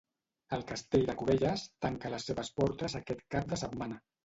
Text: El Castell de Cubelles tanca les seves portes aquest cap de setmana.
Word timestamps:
El 0.55 0.63
Castell 0.71 1.05
de 1.09 1.15
Cubelles 1.19 1.67
tanca 1.87 2.13
les 2.15 2.27
seves 2.31 2.51
portes 2.63 2.99
aquest 3.03 3.25
cap 3.37 3.55
de 3.55 3.63
setmana. 3.67 4.05